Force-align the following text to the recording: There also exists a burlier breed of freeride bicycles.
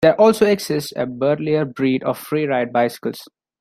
There 0.03 0.19
also 0.19 0.47
exists 0.47 0.91
a 0.95 1.05
burlier 1.05 1.63
breed 1.63 2.01
of 2.01 2.17
freeride 2.17 2.71
bicycles. 2.71 3.21